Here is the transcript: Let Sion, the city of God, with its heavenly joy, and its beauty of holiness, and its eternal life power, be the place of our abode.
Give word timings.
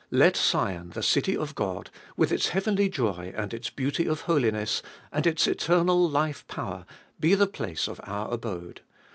Let 0.09 0.35
Sion, 0.35 0.89
the 0.95 1.03
city 1.03 1.37
of 1.37 1.53
God, 1.53 1.91
with 2.17 2.31
its 2.31 2.47
heavenly 2.47 2.89
joy, 2.89 3.35
and 3.37 3.53
its 3.53 3.69
beauty 3.69 4.07
of 4.07 4.21
holiness, 4.21 4.81
and 5.11 5.27
its 5.27 5.45
eternal 5.45 6.09
life 6.09 6.43
power, 6.47 6.87
be 7.19 7.35
the 7.35 7.45
place 7.45 7.87
of 7.87 8.01
our 8.03 8.33
abode. 8.33 8.81